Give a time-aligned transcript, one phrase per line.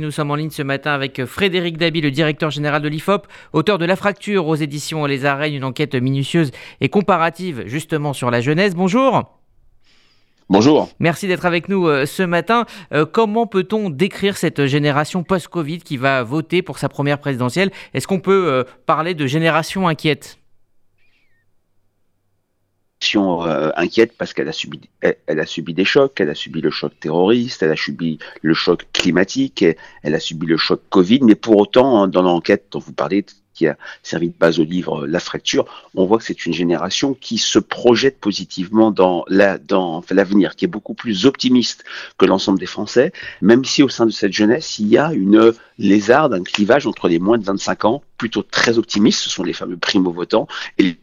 [0.00, 3.78] Nous sommes en ligne ce matin avec Frédéric Dabi, le directeur général de l'IFOP, auteur
[3.78, 8.40] de La Fracture aux éditions Les Arènes, une enquête minutieuse et comparative justement sur la
[8.40, 8.76] jeunesse.
[8.76, 9.24] Bonjour.
[10.48, 10.88] Bonjour.
[11.00, 12.64] Merci d'être avec nous euh, ce matin.
[12.92, 17.72] Euh, comment peut-on décrire cette génération post-Covid qui va voter pour sa première présidentielle?
[17.92, 20.37] Est-ce qu'on peut euh, parler de génération inquiète?
[23.16, 26.70] Euh, inquiète parce qu'elle a subi, elle, a subi des chocs, elle a subi le
[26.70, 29.64] choc terroriste, elle a subi le choc climatique,
[30.02, 33.24] elle a subi le choc Covid, mais pour autant, hein, dans l'enquête dont vous parlez,
[33.54, 35.64] qui a servi de base au livre La fracture,
[35.96, 40.64] on voit que c'est une génération qui se projette positivement dans la, dans l'avenir, qui
[40.64, 41.84] est beaucoup plus optimiste
[42.18, 43.12] que l'ensemble des Français,
[43.42, 47.08] même si au sein de cette jeunesse, il y a une lézarde, un clivage entre
[47.08, 50.46] les moins de 25 ans, plutôt très optimistes, ce sont les fameux primo-votants,
[50.78, 50.96] et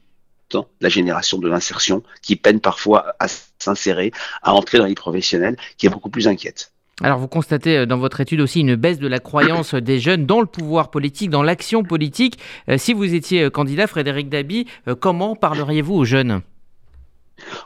[0.82, 3.28] la génération de l'insertion, qui peine parfois à
[3.60, 6.72] s'insérer, à entrer dans les professionnels, qui est beaucoup plus inquiète.
[7.02, 10.26] Alors vous constatez euh, dans votre étude aussi une baisse de la croyance des jeunes
[10.26, 12.40] dans le pouvoir politique, dans l'action politique.
[12.70, 14.66] Euh, si vous étiez euh, candidat, Frédéric Dabi,
[15.00, 16.42] comment parleriez-vous aux jeunes?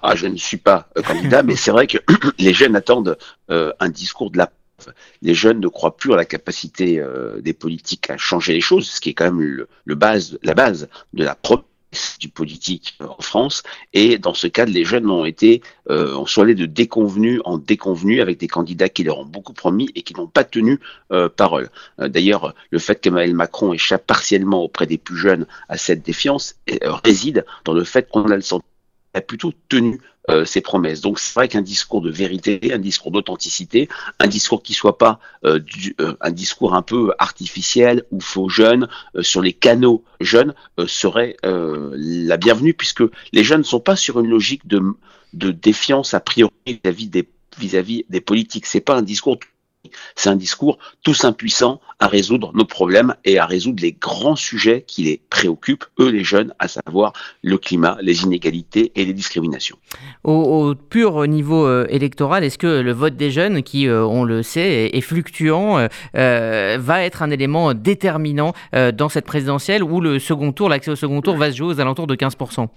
[0.02, 2.00] Ah, je ne suis pas candidat, mais c'est vrai que
[2.39, 3.17] les jeunes attendent
[3.50, 4.52] un discours de la
[5.22, 7.03] les jeunes ne croient plus à la capacité
[7.41, 10.88] des politiques à changer les choses, ce qui est quand même le, base, la base
[11.11, 11.66] de la promesse
[12.19, 13.63] du politique en France.
[13.93, 18.21] Et dans ce cadre, les jeunes ont été, euh, ont soit de déconvenus en déconvenus
[18.21, 20.79] avec des candidats qui leur ont beaucoup promis et qui n'ont pas tenu
[21.11, 21.69] euh, parole.
[21.99, 26.55] Euh, d'ailleurs, le fait qu'Emmanuel Macron échappe partiellement auprès des plus jeunes à cette défiance
[27.03, 28.65] réside dans le fait qu'on a le sentiment
[29.13, 31.02] a plutôt tenu euh, ses promesses.
[31.02, 35.19] Donc c'est vrai qu'un discours de vérité, un discours d'authenticité, un discours qui soit pas
[35.43, 35.59] euh,
[35.99, 38.88] euh, un discours un peu artificiel ou faux jeune
[39.21, 40.53] sur les canaux jeunes
[40.85, 44.83] serait la bienvenue puisque les jeunes ne sont pas sur une logique de,
[45.33, 48.67] défiance a priori vis-à-vis des vis-à-vis des politiques.
[48.67, 49.39] C'est pas un discours
[50.16, 54.83] c'est un discours tous impuissants à résoudre nos problèmes et à résoudre les grands sujets
[54.85, 59.78] qui les préoccupent, eux les jeunes, à savoir le climat, les inégalités et les discriminations.
[60.23, 64.44] Au, pur niveau euh, électoral, est-ce que le vote des jeunes, qui euh, on le
[64.44, 70.51] sait est, fluctuant, euh, va être un élément déterminant dans cette présidentielle où le second
[70.51, 72.67] tour, l'accès au second tour va se jouer aux alentours de 15%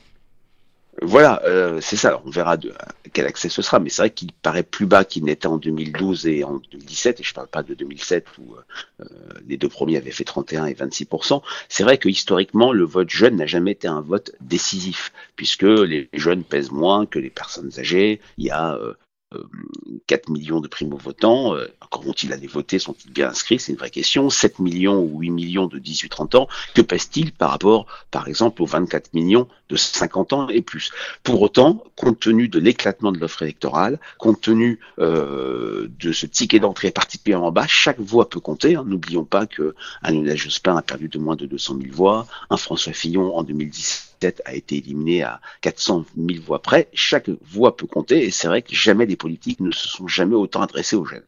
[1.04, 2.22] voilà, euh, c'est ça.
[2.24, 2.72] on verra de
[3.12, 6.26] quel accès ce sera, mais c'est vrai qu'il paraît plus bas qu'il n'était en 2012
[6.26, 7.20] et en 2017.
[7.20, 9.04] Et je parle pas de 2007 où euh,
[9.46, 13.36] les deux premiers avaient fait 31 et 26% C'est vrai que historiquement, le vote jeune
[13.36, 18.20] n'a jamais été un vote décisif, puisque les jeunes pèsent moins que les personnes âgées.
[18.38, 18.94] Il y a euh,
[20.06, 23.58] 4 millions de primo-votants, euh, encore vont-ils aller voter, sont-ils bien inscrits?
[23.58, 24.30] C'est une vraie question.
[24.30, 28.66] 7 millions ou 8 millions de 18-30 ans, que pèse-t-il par rapport, par exemple, aux
[28.66, 30.90] 24 millions de 50 ans et plus
[31.22, 36.60] Pour autant, compte tenu de l'éclatement de l'offre électorale, compte tenu euh, de ce ticket
[36.60, 38.76] d'entrée particulièrement bas, chaque voix peut compter.
[38.76, 38.84] Hein.
[38.86, 42.92] N'oublions pas que un Jospin a perdu de moins de 200 000 voix, un François
[42.92, 46.88] Fillon en 2017 a été éliminé à 400 000 voix près.
[46.92, 50.36] Chaque voix peut compter et c'est vrai que jamais les politiques ne se sont jamais
[50.36, 51.20] autant adressés aux jeunes.